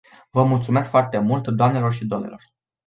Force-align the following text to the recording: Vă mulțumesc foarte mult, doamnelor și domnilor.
Vă 0.31 0.43
mulțumesc 0.43 0.89
foarte 0.89 1.17
mult, 1.19 1.47
doamnelor 1.47 1.93
și 1.93 2.05
domnilor. 2.05 2.41